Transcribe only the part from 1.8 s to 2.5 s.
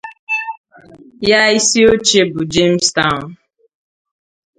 óche bụ